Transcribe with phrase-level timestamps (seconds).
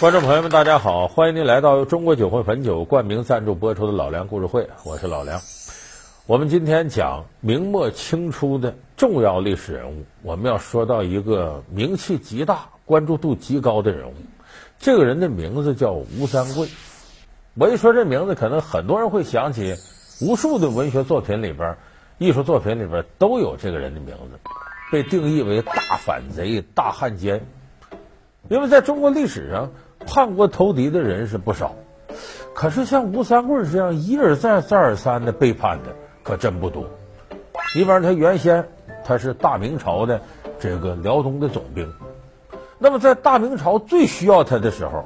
[0.00, 5.40] 观众朋友们，大家好，欢迎您来到由中国酒会汾酒冠名赞助播出的《老梁故事会》，我是老梁。
[6.26, 14.14] 我们今天讲明末清初的重要历史人物，我们要说到一个名气极大、关注度极高的人物。
[14.78, 16.68] 这个人的名字叫吴三桂。
[17.54, 19.76] 我一说这名字，可能很多人会想起
[20.20, 21.76] 无数的文学作品里边、
[22.18, 24.38] 艺术作品里边都有这个人的名字，
[24.90, 25.72] 被定义为大
[26.04, 27.46] 反贼、大汉奸。
[28.50, 29.72] 因为在中国历史上，
[30.06, 31.74] 叛国投敌的人是不少，
[32.54, 35.94] 可是像吴三桂这样一而再、再而三的背叛的。
[36.24, 36.84] 可真不多。
[37.76, 38.66] 你比方他原先
[39.04, 40.22] 他是大明朝的
[40.58, 41.92] 这个辽东的总兵，
[42.78, 45.04] 那么在大明朝最需要他的时候，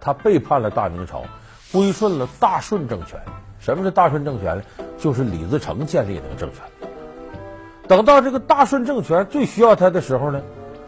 [0.00, 1.24] 他背叛了大明朝，
[1.70, 3.20] 归顺了大顺政权。
[3.58, 4.62] 什么是大顺政权呢？
[4.96, 6.62] 就是李自成建立那个政权。
[7.86, 10.40] 等到这个大顺政权最需要他的时候呢，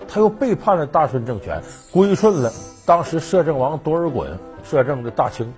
[0.08, 1.62] 他又背叛了大顺政权，
[1.92, 2.52] 归顺了
[2.84, 4.28] 当时摄政王多尔衮
[4.64, 5.52] 摄政的大清。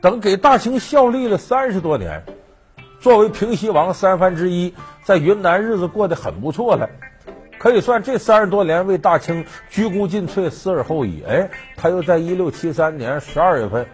[0.00, 2.22] 等给大清效力了三十多年。
[2.98, 4.74] 作为平西王三藩之一，
[5.04, 6.88] 在云南日子过得很不错了，
[7.58, 11.22] 可以算这三十多年为大清鞠躬尽瘁、死而后已。
[11.22, 13.86] 哎，他又在一六七三年十二月份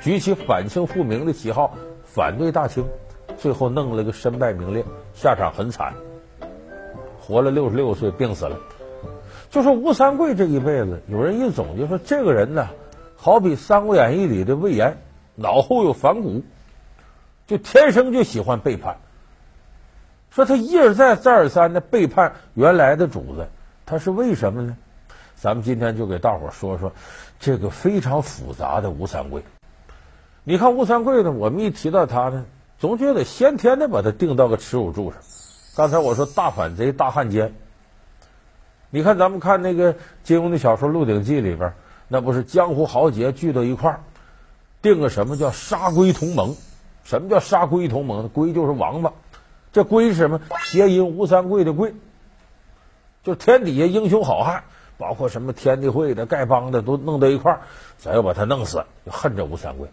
[0.00, 2.88] 举起反清复明的旗号，反对大清，
[3.36, 5.94] 最后弄了个身败名裂，下场很惨，
[7.28, 8.58] 活了六十六岁，病死了。
[9.50, 12.66] 就说吴三桂这一辈子，有人一总结说，这个人呢，
[13.16, 14.96] 好比《三国演义》里的魏延，
[15.34, 16.42] 脑后有反骨。
[17.46, 18.96] 就天生就喜欢背叛，
[20.30, 23.46] 说他一而再、再而三的背叛原来的主子，
[23.84, 24.74] 他是为什么呢？
[25.34, 26.90] 咱们今天就给大伙说说
[27.38, 29.42] 这个非常复杂的吴三桂。
[30.44, 32.46] 你看吴三桂呢，我们一提到他呢，
[32.78, 35.20] 总觉得先天的把他定到个耻辱柱上。
[35.78, 37.54] 刚才我说大反贼、大汉奸，
[38.90, 39.94] 你看咱们看那个
[40.24, 41.72] 金庸的小说《鹿鼎记》里边，
[42.08, 44.00] 那不是江湖豪杰聚到一块儿，
[44.82, 46.56] 定个什么叫杀龟同盟。
[47.04, 48.28] 什么叫杀龟同盟呢？
[48.28, 49.12] 龟就是王八，
[49.72, 50.40] 这龟是什么？
[50.64, 51.94] 谐音吴三桂的桂，
[53.22, 54.64] 就天底下英雄好汉，
[54.96, 57.60] 包括什么天地会的、丐帮的，都弄到一块儿，
[57.98, 59.88] 咱要把他弄死，就恨这吴三桂。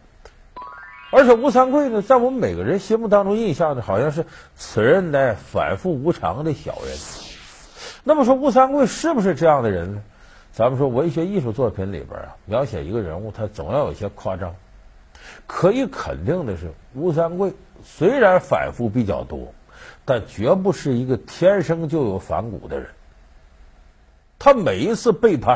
[1.16, 4.26] 而且吴三桂呢，在我们每个人心目当中印象呢，好像是
[4.58, 6.98] 此人乃反复无常的小人。
[8.04, 10.04] 那么说吴三桂是不是这样的人呢？
[10.52, 14.54] 咱们说文学艺术作品里边啊，描写一个人物，他总要有些夸张。
[15.48, 19.54] 可以肯定的是，吴三桂虽然反复比较多，
[20.04, 22.90] 但绝不是一个天生就有反骨的人。
[24.38, 25.54] 他每一次背叛，